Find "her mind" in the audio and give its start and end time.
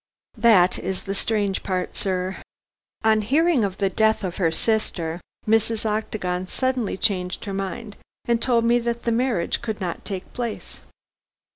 7.45-7.97